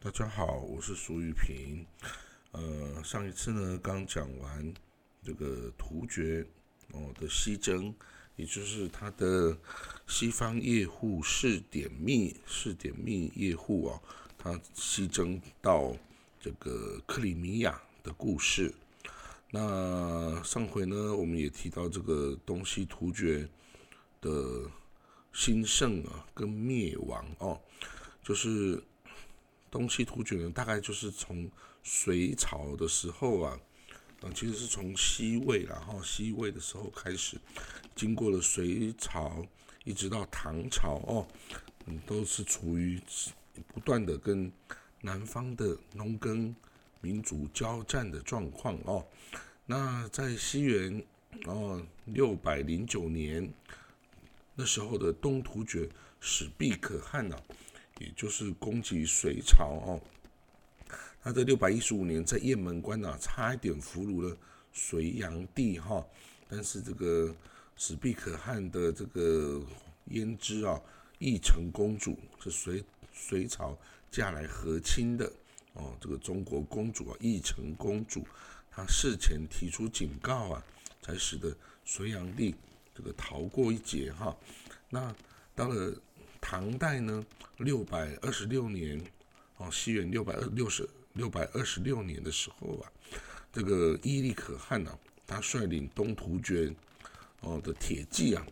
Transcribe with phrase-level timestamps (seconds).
[0.00, 1.84] 大家好，我是苏玉平。
[2.52, 4.72] 呃，上一次呢，刚讲完
[5.24, 6.46] 这个突厥
[6.92, 7.92] 哦的西征，
[8.36, 9.58] 也就是他的
[10.06, 14.00] 西方叶护士典密士典密叶护啊，
[14.38, 15.96] 他西征到
[16.40, 18.72] 这个克里米亚的故事。
[19.50, 23.48] 那上回呢，我们也提到这个东西突厥
[24.20, 24.70] 的
[25.32, 27.60] 兴盛啊，跟灭亡哦，
[28.22, 28.80] 就是
[29.70, 31.50] 东西突厥呢，大概就是从
[31.82, 33.60] 隋朝的时候啊，
[34.22, 37.38] 啊，其实是从西魏，然后西魏的时候开始，
[37.94, 39.46] 经过了隋朝，
[39.84, 41.26] 一直到唐朝哦，
[41.86, 43.00] 嗯，都是处于
[43.72, 44.50] 不断的跟
[45.00, 46.54] 南方的农耕
[47.00, 49.06] 民族交战的状况哦。
[49.66, 51.04] 那在西元
[51.44, 53.52] 哦六百零九年。
[54.60, 57.40] 那时候的东突厥史毕可汗呐，
[57.98, 60.00] 也就是攻击隋朝哦。
[61.22, 64.36] 他在六百一十五年在雁门关啊，差一点俘虏了
[64.72, 66.04] 隋炀帝哈。
[66.48, 67.34] 但是这个
[67.76, 69.60] 史毕可汗的这个
[70.08, 70.80] 胭脂啊，
[71.18, 73.76] 义成公主是隋隋朝
[74.10, 75.30] 嫁来和亲的
[75.74, 75.94] 哦。
[76.00, 78.26] 这个中国公主啊，义成公主，
[78.70, 80.64] 她事前提出警告啊，
[81.02, 82.54] 才使得隋炀帝。
[82.94, 84.36] 这个逃过一劫哈，
[84.90, 85.14] 那
[85.54, 85.94] 到了
[86.50, 87.22] 唐代呢，
[87.58, 88.98] 六百二十六年，
[89.58, 92.90] 哦，西元六百二六十六百二十六年的时候啊，
[93.52, 96.74] 这个伊利可汗呢，他率领东突厥
[97.40, 98.46] 哦的铁骑啊，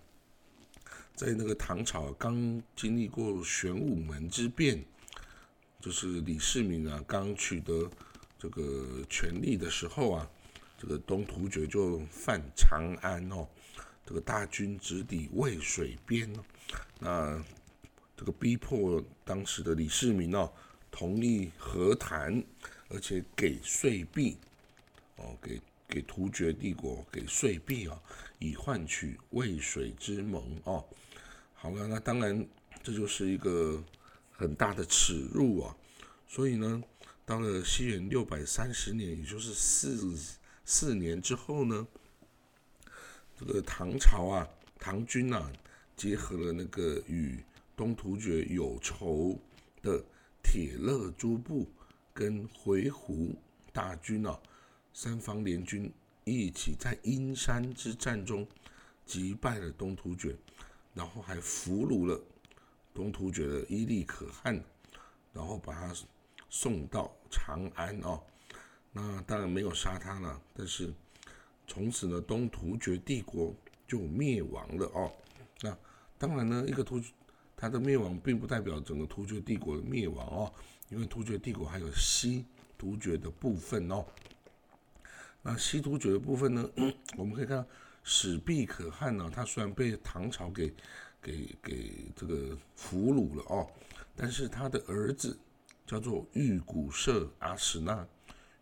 [1.14, 4.84] 在那个唐朝刚经历过玄武门之变，
[5.80, 7.90] 就是李世民啊刚取得
[8.38, 10.30] 这个权力的时候啊，
[10.76, 13.48] 这个东突厥就犯长安哦。
[14.04, 16.30] 这个大军直抵渭水边，
[17.00, 17.42] 那
[18.16, 20.50] 这个逼迫当时的李世民哦，
[20.90, 22.42] 同意和谈，
[22.88, 24.38] 而且给税币
[25.16, 28.00] 哦，给给突厥帝国给税币啊，
[28.38, 30.84] 以换取渭水之盟哦。
[31.54, 32.46] 好了，那当然
[32.82, 33.82] 这就是一个
[34.32, 35.76] 很大的耻辱啊。
[36.26, 36.82] 所以呢，
[37.24, 40.16] 到了西元六百三十年，也就是四
[40.64, 41.86] 四年之后呢。
[43.38, 45.52] 这个唐朝啊，唐军啊，
[45.94, 47.38] 结合了那个与
[47.76, 49.38] 东突厥有仇
[49.82, 50.02] 的
[50.42, 51.68] 铁勒诸部
[52.14, 53.36] 跟回鹘
[53.72, 54.40] 大军啊，
[54.92, 55.92] 三方联军
[56.24, 58.46] 一起在阴山之战中
[59.04, 60.34] 击败了东突厥，
[60.94, 62.20] 然后还俘虏了
[62.94, 64.60] 东突厥的伊利可汗，
[65.32, 65.94] 然后把他
[66.48, 68.22] 送到长安哦。
[68.92, 70.92] 那当然没有杀他了，但是。
[71.68, 73.52] 从此呢，东突厥帝国
[73.88, 75.12] 就灭亡了哦。
[75.62, 75.76] 那
[76.16, 77.02] 当然呢，一个突
[77.56, 80.52] 它的灭亡并不代表整个突厥帝国的灭亡哦，
[80.90, 82.44] 因为突厥帝国还有西
[82.76, 84.04] 突厥的部分哦。
[85.42, 86.70] 那西突厥的部分呢，
[87.16, 87.66] 我们可以看到
[88.04, 90.72] 史毕可汗呢，他虽然被唐朝给
[91.22, 93.66] 给给这个俘虏了哦，
[94.14, 95.38] 但是他的儿子
[95.86, 98.06] 叫做玉古社阿史那，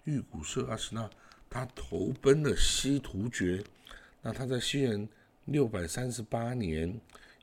[0.04, 1.10] 玉古社阿史那。
[1.50, 3.62] 他投奔了西突厥，
[4.22, 5.08] 那他在西元
[5.44, 6.92] 六百三十八年，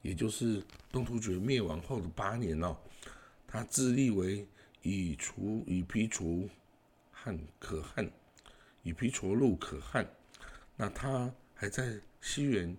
[0.02, 2.76] 也就是东突厥灭亡后的八年哦，
[3.48, 4.48] 他自立为
[4.82, 6.50] 以除以皮除
[7.12, 8.10] 汉可汗，
[8.84, 10.08] 以皮除路可汗。
[10.76, 12.76] 那他还在西元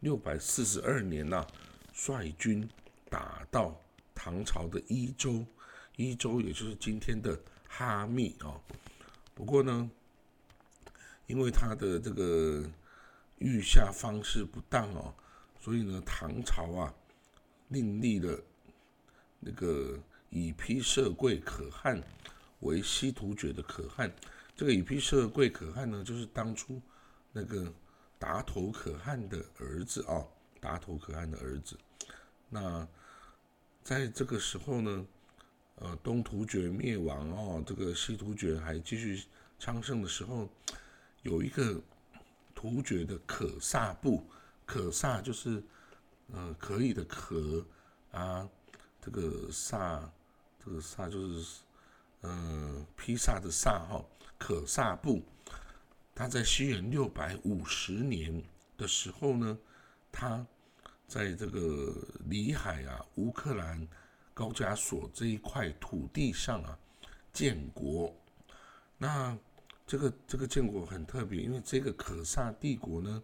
[0.00, 1.46] 六百四十二年呐，
[1.92, 2.68] 率军
[3.08, 3.80] 打到
[4.14, 5.44] 唐朝的伊州，
[5.96, 8.60] 伊州也就是今天的哈密哦。
[9.34, 9.90] 不过呢。
[11.26, 12.62] 因为他的这个
[13.38, 15.14] 御下方式不当哦，
[15.64, 16.94] 所以呢，唐朝啊，
[17.68, 18.38] 另立了
[19.40, 19.98] 那个
[20.28, 21.98] 以丕社贵可汗
[22.60, 24.12] 为西突厥的可汗。
[24.54, 26.78] 这个以丕社贵可汗呢，就是当初
[27.32, 27.72] 那个
[28.18, 30.22] 达头可汗的儿子啊，
[30.60, 31.78] 达头可汗的儿子。
[32.50, 32.86] 那
[33.82, 35.06] 在这个时候呢，
[35.76, 39.24] 呃，东突厥灭亡哦，这个西突厥还继续
[39.58, 40.46] 昌盛的时候。
[41.22, 41.80] 有一个
[42.54, 44.22] 突厥的可萨部，
[44.64, 45.62] 可萨就是
[46.28, 47.64] 嗯可以的可
[48.10, 48.48] 啊，
[49.00, 50.10] 这个萨
[50.64, 51.60] 这个萨就是
[52.22, 54.04] 嗯披萨的萨哈，
[54.38, 55.22] 可萨部，
[56.14, 58.42] 他在西元六百五十年
[58.76, 59.58] 的时候呢，
[60.10, 60.46] 他
[61.06, 61.94] 在这个
[62.26, 63.86] 里海啊乌克兰
[64.32, 66.78] 高加索这一块土地上啊
[67.32, 68.14] 建国，
[68.98, 69.36] 那。
[69.86, 73.22] 这个这个建国很特别，因为这个可萨帝国呢，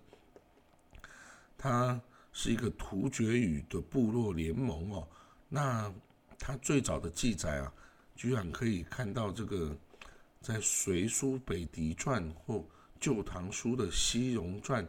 [1.62, 2.00] 它
[2.32, 5.06] 是一个突厥语的部落联盟哦。
[5.46, 5.92] 那
[6.38, 7.70] 它最早的记载啊，
[8.16, 9.76] 居然可以看到这个
[10.40, 12.54] 在《隋书北狄传》或
[12.98, 14.82] 《旧唐书》的《西戎传》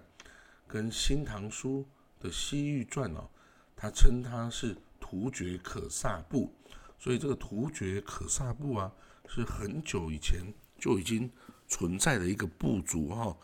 [0.66, 1.86] 跟《新唐书》
[2.24, 3.30] 的《西域传》哦，
[3.76, 6.54] 他称它是突厥可萨部，
[6.98, 8.90] 所以这个突厥可萨部啊，
[9.28, 10.42] 是很久以前
[10.80, 11.30] 就已经
[11.68, 13.36] 存在的一个部族哈。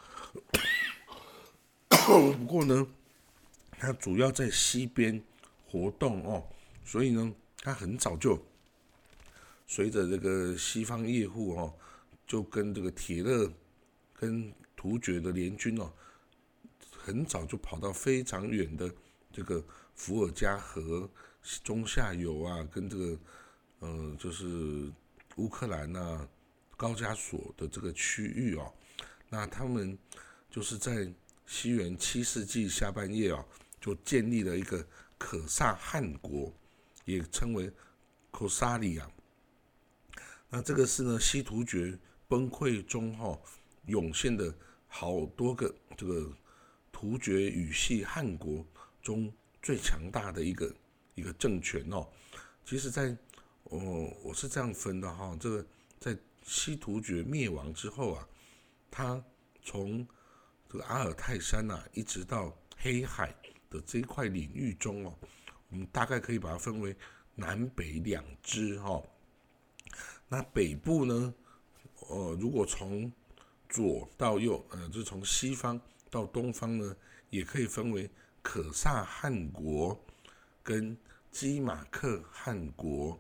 [2.08, 2.88] 不过呢，
[3.80, 5.24] 它主要在西边
[5.66, 6.44] 活动哦，
[6.84, 8.38] 所以呢，它很早就
[9.68, 11.74] 随着这个西方业户哦，
[12.26, 13.52] 就跟这个铁勒
[14.14, 15.92] 跟突厥的联军哦，
[16.92, 18.92] 很早就跑到非常远的
[19.32, 19.64] 这个
[19.94, 21.10] 伏尔加河
[21.64, 23.20] 中下游啊，跟这个
[23.80, 24.92] 呃，就是
[25.36, 26.28] 乌克兰呐
[26.76, 28.74] 高加索的这个区域哦，
[29.30, 29.98] 那他们
[30.50, 31.12] 就是在。
[31.50, 33.46] 西元七世纪下半叶哦，
[33.80, 34.86] 就建立了一个
[35.18, 36.54] 可萨汗国，
[37.06, 37.72] 也称为
[38.32, 39.10] 可萨里亚。
[40.50, 41.98] 那这个是呢，西突厥
[42.28, 43.38] 崩溃中哈
[43.86, 44.54] 涌现的
[44.88, 46.32] 好多个这个
[46.92, 48.66] 突厥语系汗国
[49.02, 49.32] 中
[49.62, 50.76] 最强大的一个
[51.16, 52.08] 一个政权哦。
[52.66, 53.16] 其实，在
[53.66, 55.66] 哦，我是这样分的哈，这个
[56.00, 58.28] 在西突厥灭亡之后啊，
[58.90, 59.22] 他
[59.62, 60.08] 从
[60.70, 63.36] 这个阿尔泰山呐，一直到黑海
[63.69, 65.14] 的这一块领域中哦，
[65.69, 66.96] 我们大概可以把它分为
[67.36, 69.02] 南北两支哈。
[70.28, 71.34] 那北部呢，
[72.10, 73.12] 呃，如果从
[73.69, 75.80] 左到右，呃，就从西方
[76.10, 76.96] 到东方呢，
[77.30, 78.10] 也可以分为
[78.42, 80.00] 可萨汗国、
[80.64, 80.98] 跟
[81.31, 83.19] 基马克汗国、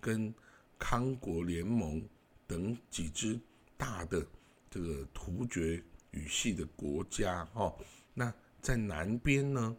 [0.00, 0.34] 跟
[0.78, 2.02] 康国联盟
[2.46, 3.38] 等几支
[3.76, 4.26] 大的
[4.70, 5.82] 这个突厥。
[6.12, 7.76] 语系的国家，哈，
[8.14, 8.32] 那
[8.66, 9.76] 在南边呢，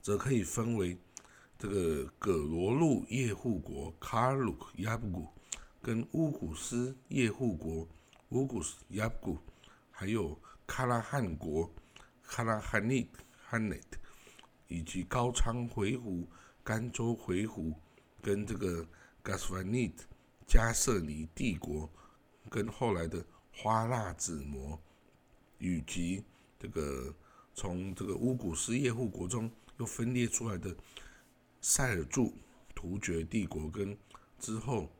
[0.00, 0.96] 则可以分为
[1.58, 5.28] 这个葛罗路叶护国卡鲁亚布古，
[5.82, 7.86] 跟乌古斯叶护国
[8.30, 9.38] 乌古斯亚布古，
[9.90, 11.70] 还有卡拉汗国
[12.22, 13.98] 卡拉汗尼汗内特，
[14.66, 16.26] 以及高昌回鹘
[16.64, 17.74] 甘州回鹘，
[18.22, 18.88] 跟这个
[19.22, 20.06] 加斯凡尼特
[20.46, 21.90] 加瑟尼帝国，
[22.48, 23.22] 跟后来的
[23.52, 24.80] 花剌子模。
[25.58, 26.24] 以及
[26.58, 27.14] 这个
[27.54, 30.74] 从这个乌古斯叶护国中又分裂出来的
[31.60, 32.32] 塞尔柱
[32.74, 33.96] 突厥帝国，跟
[34.38, 34.90] 之后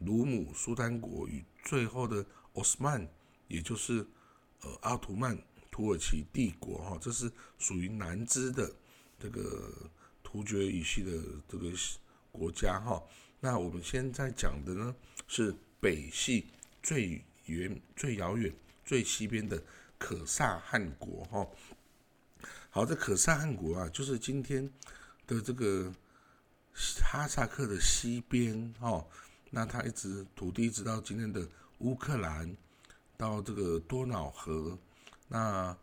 [0.00, 2.24] 鲁姆苏丹国与最后的
[2.54, 3.08] 奥斯曼，
[3.46, 4.06] 也就是
[4.62, 5.38] 呃奥图曼
[5.70, 8.74] 土耳其帝国哈，这是属于南支的
[9.18, 9.90] 这个
[10.22, 11.70] 突厥语系的这个
[12.32, 13.00] 国家哈。
[13.38, 14.94] 那我们现在讲的呢
[15.28, 16.46] 是北系
[16.82, 18.52] 最远、最遥远、
[18.84, 19.62] 最西边的。
[19.98, 21.46] 可萨汗国哈，
[22.74, 24.66] 好，这可萨汗国啊，就是今天
[25.26, 25.92] 的这个
[27.02, 29.06] 哈萨克的西边哦，
[29.50, 31.46] 那它一直土地一直到今天的
[31.80, 32.56] 乌克兰，
[33.18, 34.78] 到这个多瑙河，
[35.28, 35.76] 那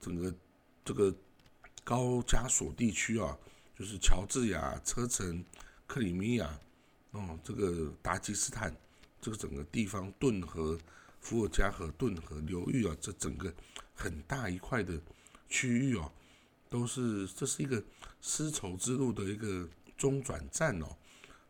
[0.00, 0.32] 整个
[0.84, 1.12] 这个
[1.82, 3.36] 高加索地区啊，
[3.76, 5.44] 就是乔治亚、车臣、
[5.84, 6.56] 克里米亚，
[7.10, 8.72] 哦，这个达吉斯坦，
[9.20, 10.78] 这个整个地方顿河。
[11.18, 13.52] 伏尔加河、顿河流域啊，这整个
[13.96, 14.96] 很大一块的
[15.48, 16.12] 区域哦，
[16.68, 17.82] 都是这是一个
[18.20, 20.96] 丝绸之路的一个中转站哦，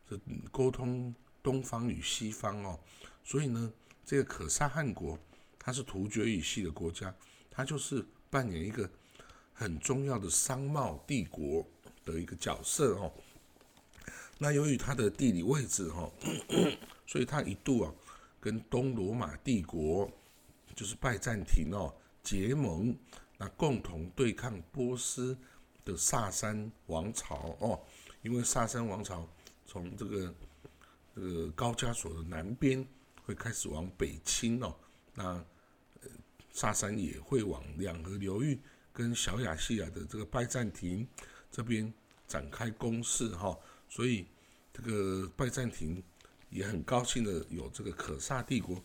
[0.08, 0.18] 这
[0.50, 2.78] 沟通东方与西方哦，
[3.24, 3.72] 所以呢，
[4.04, 5.18] 这个可萨汗国
[5.58, 7.14] 它是突厥语系的国家，
[7.50, 8.88] 它就是扮演一个
[9.52, 11.66] 很重要的商贸帝国
[12.04, 13.12] 的一个角色哦。
[14.38, 16.10] 那由于它的地理位置哈，
[17.06, 17.92] 所以它一度啊。
[18.38, 20.08] 跟东罗马帝国，
[20.76, 22.96] 就是拜占庭哦结盟，
[23.38, 25.36] 那共同对抗波斯
[25.84, 27.80] 的萨珊王朝哦，
[28.22, 29.28] 因为萨珊王朝
[29.64, 30.34] 从这个
[31.14, 32.86] 这个高加索的南边
[33.24, 34.74] 会开始往北侵哦，
[35.14, 35.44] 那
[36.52, 38.58] 萨珊也会往两河流域
[38.92, 41.06] 跟小亚细亚的这个拜占庭
[41.50, 41.92] 这边
[42.26, 44.26] 展开攻势哈，所以
[44.72, 46.02] 这个拜占庭。
[46.48, 48.80] 也很高兴的有这个可萨帝国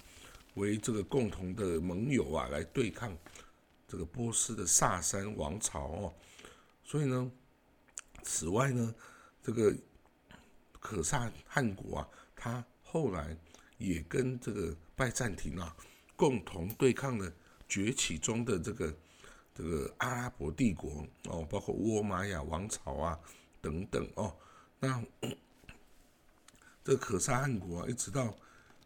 [0.55, 3.15] 为这个共同的盟友啊，来对抗
[3.91, 6.13] 这个波斯的萨珊王朝哦。
[6.81, 7.29] 所以呢，
[8.23, 8.95] 此外呢，
[9.43, 9.75] 这个
[10.79, 13.37] 可萨汗国啊，他后来
[13.77, 15.75] 也跟这个拜占庭啊，
[16.15, 17.29] 共同对抗了
[17.67, 18.95] 崛起中的这个
[19.53, 23.19] 这个阿拉伯帝国哦，包括倭玛雅王朝啊
[23.59, 24.33] 等等哦。
[24.79, 25.03] 那
[26.81, 28.33] 这个可萨汗国啊，一直到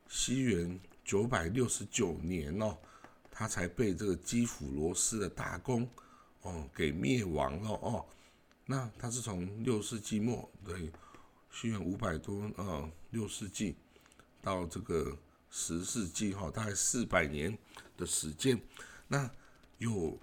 [0.07, 2.75] 西元九百六十九年哦，
[3.37, 5.85] 他才被这个基辅罗斯的大公
[6.43, 8.05] 哦给灭亡了哦。
[8.65, 10.89] 那他是从六世纪末对，
[11.51, 13.75] 西元五百多呃六世纪
[14.41, 15.15] 到这个
[15.51, 17.55] 十世纪哈，大概四百年
[17.97, 18.57] 的时间。
[19.07, 19.29] 那
[19.79, 20.17] 有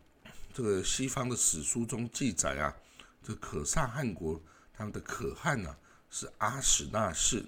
[0.54, 2.74] 这个西方的史书中记载啊，
[3.22, 4.40] 这可萨汗国
[4.72, 5.76] 他们的可汗呢
[6.10, 7.44] 是阿史那氏。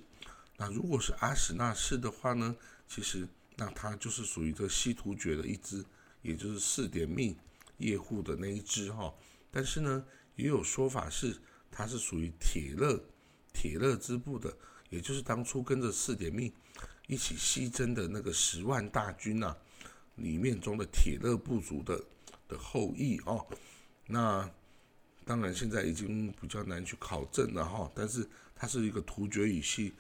[0.57, 2.55] 那如果是阿史那氏的话呢，
[2.87, 5.85] 其实那他就是属于这西突厥的一支，
[6.23, 7.37] 也就是四点命
[7.79, 9.13] 叶护的那一支哈。
[9.51, 10.05] 但是呢，
[10.37, 11.37] 也有说法是
[11.71, 13.01] 他是属于铁勒
[13.53, 14.57] 铁勒支部的，
[14.91, 16.53] 也就是当初跟着四点命
[17.07, 19.57] 一起西征的那个十万大军呐。
[20.17, 22.01] 里面中的铁勒部族的
[22.47, 23.45] 的后裔哦，
[24.07, 24.49] 那
[25.25, 29.93] 当然现在已经比较难去考证了哈，但是它是一个突厥语系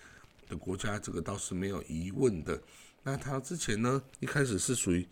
[0.49, 2.62] 的国家，这个倒是没有疑问的。
[3.04, 5.08] 那他之前呢，一开始是属于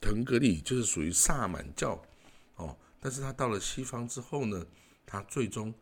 [0.00, 2.00] 腾格里，就是属于萨满教
[2.54, 4.64] 哦，但是他到了西方之后呢，
[5.04, 5.74] 他最终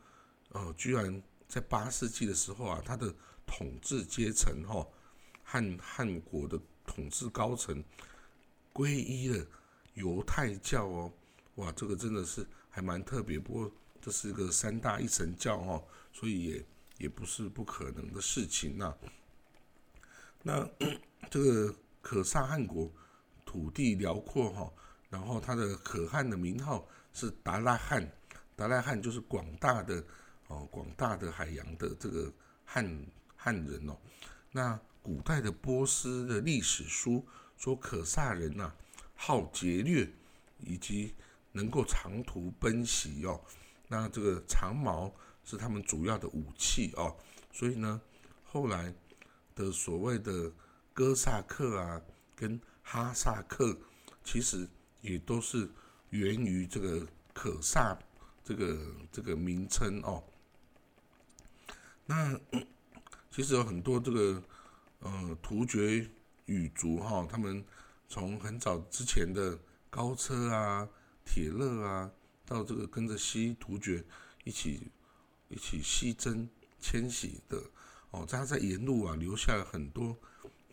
[0.51, 3.15] 哦，居然在八世纪的时候啊，他的
[3.45, 4.87] 统治阶层哈，
[5.43, 7.85] 汉汉国的统治高层。
[8.73, 9.45] 皈依了
[9.95, 11.13] 犹太教哦，
[11.57, 13.37] 哇，这个真的是还蛮特别。
[13.37, 16.65] 不过这是一个三大一神教哦，所以也
[16.99, 18.95] 也不是不可能的事情呐。
[20.45, 20.67] 那
[21.29, 22.91] 这个可萨汗国
[23.45, 24.73] 土地辽阔哈，
[25.09, 28.11] 然后它的可汗的名号是达拉汗，
[28.55, 30.03] 达拉汗就是广大的
[30.49, 32.33] 哦，广大的海洋的这个
[32.65, 33.97] 汉汉人哦。
[34.53, 37.27] 那古代的波斯的历史书。
[37.61, 38.73] 说可萨人呐，
[39.15, 40.11] 好劫掠，
[40.61, 41.15] 以及
[41.53, 43.39] 能够长途奔袭哦。
[43.87, 47.15] 那这个长矛是他们主要的武器哦。
[47.53, 48.01] 所以呢，
[48.43, 48.95] 后来
[49.55, 50.51] 的所谓的
[51.01, 52.03] 哥萨克啊，
[52.37, 53.75] 跟哈萨克，
[54.23, 54.69] 其实
[55.01, 55.67] 也都是
[56.11, 57.99] 源于这个可萨
[58.45, 58.79] 这个
[59.11, 60.23] 这个名称哦。
[62.05, 62.39] 那
[63.31, 64.43] 其实有很多这个
[64.99, 66.07] 呃突厥。
[66.47, 67.65] 语族哈，他们
[68.09, 69.57] 从很早之前的
[69.89, 70.89] 高车啊、
[71.25, 72.11] 铁勒啊，
[72.45, 74.05] 到这个跟着西突厥
[74.43, 74.91] 一起
[75.49, 76.49] 一起西征
[76.81, 77.63] 迁徙的
[78.11, 80.19] 哦，他在沿路啊留下了很多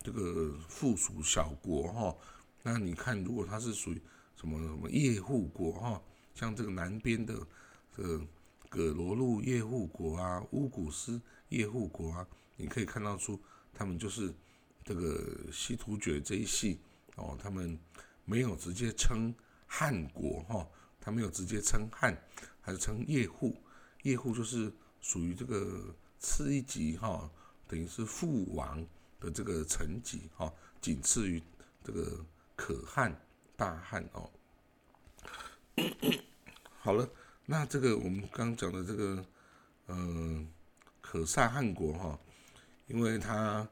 [0.02, 2.16] 这个附属小国哈。
[2.62, 4.00] 那你看，如果他是属于
[4.36, 6.02] 什么什么叶护国哈，
[6.34, 7.34] 像这个南边的
[7.96, 8.20] 这个
[8.68, 12.26] 葛罗路叶护国啊、乌古斯叶护国啊，
[12.56, 13.40] 你可以看到出
[13.72, 14.34] 他们就是。
[14.84, 16.80] 这个西突厥这一系
[17.16, 17.78] 哦，他们
[18.24, 19.34] 没有直接称
[19.66, 20.66] 汉国哈，
[20.98, 22.16] 他没有直接称汉，
[22.62, 23.54] 还是称叶护。
[24.04, 27.30] 叶护就是属于这个次一级哈，
[27.66, 28.82] 等于是父王
[29.20, 31.42] 的这个层级哈，仅次于
[31.84, 32.24] 这个
[32.56, 33.14] 可汗、
[33.56, 34.30] 大汗哦。
[36.80, 37.08] 好了，
[37.46, 39.24] 那这个我们刚讲的这个
[39.88, 40.48] 嗯
[41.00, 42.18] 可萨汗国哈，
[42.86, 43.68] 因为它。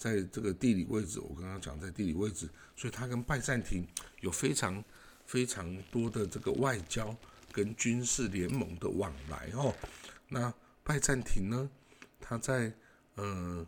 [0.00, 3.86] 在这个地理位置，我刚刚讲在地理位置，所以它跟拜占庭
[4.20, 4.82] 有非常
[5.26, 7.14] 非常多的这个外交
[7.52, 9.74] 跟军事联盟的往来哦。
[10.26, 10.50] 那
[10.82, 11.70] 拜占庭呢，
[12.18, 12.72] 它在
[13.16, 13.66] 呃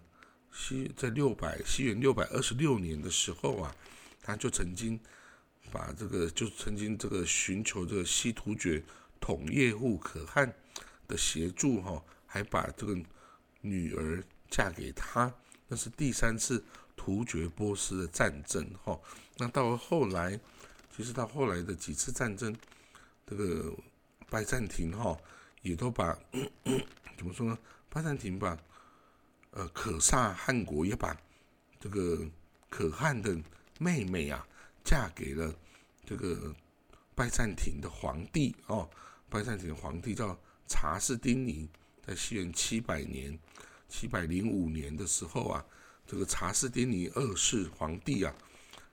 [0.52, 3.74] 西在六百西元六百二十六年的时候啊，
[4.22, 5.00] 他就曾经
[5.70, 8.82] 把这个就曾经这个寻求这个西突厥
[9.20, 10.54] 统叶护可汗
[11.08, 12.96] 的协助哈，还把这个
[13.62, 15.32] 女儿嫁给他。
[15.68, 16.62] 那是第三次
[16.94, 18.98] 突厥波斯的战争，哈。
[19.38, 20.38] 那到了后来，
[20.94, 22.54] 其实到后来的几次战争，
[23.26, 23.72] 这个
[24.28, 25.18] 拜占庭，哈，
[25.62, 26.18] 也都把
[27.16, 27.58] 怎么说呢？
[27.88, 28.58] 拜占庭把
[29.52, 31.16] 呃可萨汗国也把
[31.80, 32.26] 这个
[32.68, 33.34] 可汗的
[33.78, 34.46] 妹妹啊
[34.84, 35.54] 嫁给了
[36.04, 36.54] 这个
[37.14, 38.90] 拜占庭的皇帝，哦。
[39.30, 41.66] 拜占庭皇帝叫查士丁尼，
[42.06, 43.38] 在西元七百年。
[43.88, 45.62] 七百零五年的时候啊，
[46.06, 48.34] 这个查士丁尼二世皇帝啊，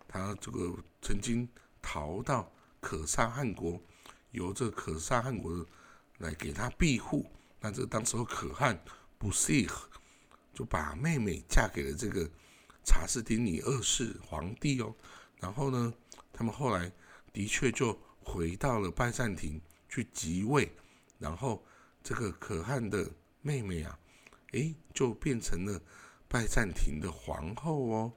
[0.10, 1.48] 他这个曾经
[1.82, 2.51] 逃到
[2.82, 3.82] 可萨汗国，
[4.32, 5.66] 由这可萨汗国
[6.18, 7.25] 来给他庇护。
[7.62, 8.78] 那这当时候可汗
[9.18, 9.89] 不适合，
[10.60, 12.30] 就把妹妹嫁给了这个
[12.84, 14.94] 查士丁尼二世皇帝哦。
[15.39, 15.94] 然后呢，
[16.34, 16.92] 他们后来
[17.32, 20.70] 的确就回到了拜占庭去即位，
[21.18, 21.63] 然后
[22.04, 23.10] 这个可汗的
[23.42, 23.98] 妹妹啊。
[24.51, 25.82] 哎，就变成了
[26.28, 28.13] 拜占庭的皇后哦，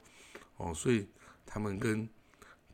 [0.57, 1.07] 哦，所以
[1.47, 2.09] 他们跟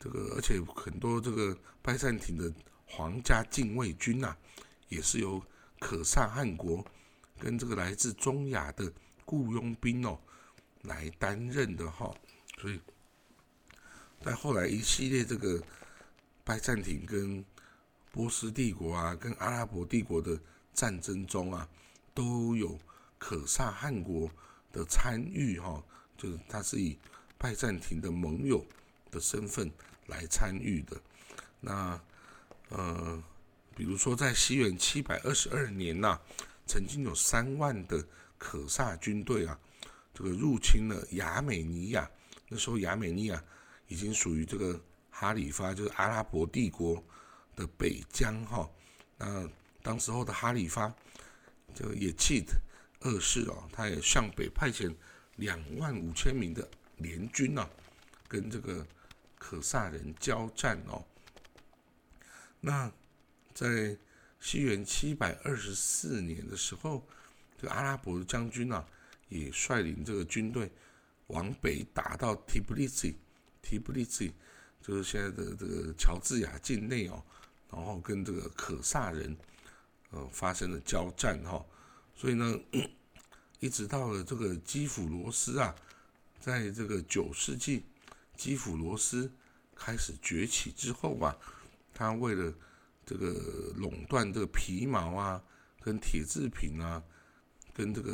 [0.01, 2.51] 这个，而且很多这个拜占庭的
[2.87, 4.35] 皇家禁卫军呐，
[4.89, 5.43] 也是由
[5.79, 6.83] 可萨汗国
[7.39, 8.91] 跟这个来自中亚的
[9.29, 10.19] 雇佣兵哦
[10.83, 12.15] 来担任的哈。
[12.59, 12.81] 所以
[14.25, 15.63] 在后来一系列这个
[16.43, 17.45] 拜占庭跟
[18.11, 20.41] 波斯帝国啊，跟阿拉伯帝国的
[20.73, 21.69] 战争中啊，
[22.15, 22.79] 都有。
[23.21, 24.31] 可萨汗国
[24.71, 25.83] 的参与哈
[26.17, 26.97] 就是他是以
[27.37, 28.65] 拜占庭的盟友
[29.11, 29.69] 的身份
[30.07, 30.97] 来参与的。
[31.61, 32.01] 那
[32.69, 33.21] 呃，
[33.75, 36.17] 比如说在西元七百二十二年呐，
[36.65, 38.07] 曾经有三万的
[38.39, 39.59] 可萨军队啊，
[40.15, 42.09] 这个入侵了亚美尼亚。
[42.49, 43.45] 那时候亚美尼亚
[43.89, 44.81] 已经属于这个
[45.11, 47.03] 哈里发，就是阿拉伯帝国
[47.55, 48.71] 的北疆哈。
[49.19, 49.47] 那
[49.83, 50.95] 当时候的哈里发，
[51.75, 52.59] 这个也气的
[53.01, 54.95] 二世哦，他也向北派遣
[55.37, 56.67] 两万五千名的
[56.97, 57.69] 联军呐，
[58.27, 58.87] 跟这个
[59.39, 61.05] 可萨人交战哦。
[62.61, 62.91] 那
[63.53, 63.97] 在
[64.41, 67.07] 西元七百二十四年的时候，
[67.61, 68.85] 这个阿拉伯将军呐，
[69.29, 70.71] 也率领这个军队
[71.27, 73.13] 往北打到提布利茨，
[73.61, 74.33] 提布利茨
[74.81, 77.23] 就是现在的这个乔治亚境内哦，
[77.71, 79.37] 然后跟这个可萨人
[80.11, 81.63] 呃发生了交战哈，
[82.15, 82.59] 所以呢，
[83.61, 85.75] 一直到了这个基辅罗斯啊，
[86.41, 87.85] 在这个九世纪
[88.37, 89.31] 基辅罗斯
[89.75, 91.37] 开始崛起之后吧。
[91.93, 92.55] 他为了
[93.05, 93.33] 这个
[93.75, 95.43] 垄断这个皮毛啊，
[95.81, 97.03] 跟铁制品啊，
[97.79, 98.13] 跟这个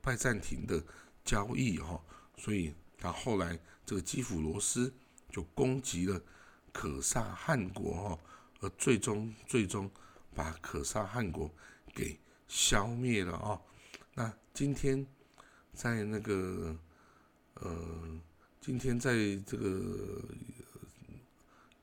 [0.00, 0.80] 拜占庭的
[1.24, 2.00] 交易哈，
[2.38, 4.94] 所以他后来这个基辅罗斯
[5.28, 6.22] 就攻击了
[6.72, 8.18] 可萨汗国哈，
[8.60, 9.90] 而最终最终
[10.32, 11.50] 把可萨汗国
[11.92, 12.16] 给
[12.46, 13.60] 消灭了啊。
[14.14, 15.04] 那今天
[15.74, 16.78] 在那个
[17.54, 18.20] 呃，
[18.60, 19.12] 今天在
[19.44, 20.22] 这个。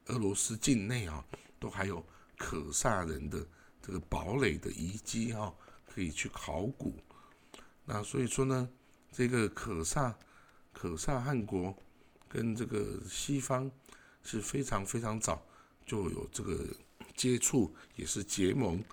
[0.08, 1.26] 俄罗斯境内啊，
[1.60, 2.06] 都还有
[2.38, 3.48] 可萨人的
[3.82, 5.56] 这个堡垒的遗迹哈，
[5.94, 6.96] 可以去考古。
[7.86, 8.70] 那所以说呢，
[9.12, 10.16] 这个可萨
[10.72, 11.76] 可萨汗国
[12.28, 13.70] 跟这个西方
[14.24, 15.46] 是非常非常早
[15.86, 16.66] 就有这个
[17.16, 18.84] 接触，也是结盟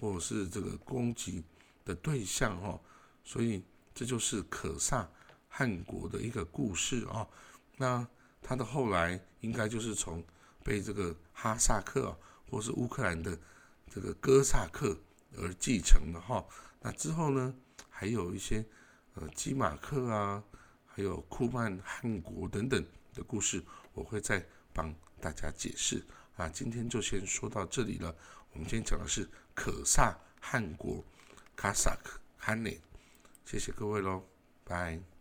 [0.00, 1.44] 或者是这个攻击
[1.84, 2.80] 的对象哈。
[3.24, 3.62] 所以
[3.94, 5.08] 这就是可萨
[5.48, 7.28] 汗国的一个故事啊。
[7.76, 8.06] 那
[8.42, 10.24] 他的后来应该就是从。
[10.64, 12.14] 被这个哈萨克
[12.50, 13.38] 或是乌克兰的
[13.90, 14.94] 这个哥萨克
[15.36, 16.44] 而继承的哈，
[16.80, 17.54] 那之后呢，
[17.88, 18.64] 还有一些
[19.14, 20.42] 呃基马克啊，
[20.86, 23.62] 还有库曼汗国等等的故事，
[23.92, 26.04] 我会再帮大家解释
[26.36, 26.48] 啊。
[26.48, 28.14] 今天就先说到这里了。
[28.52, 31.04] 我们今天讲的是可萨汗国
[31.56, 32.80] （Kazakh h a n
[33.44, 34.24] 谢谢各位喽，
[34.64, 35.17] 拜。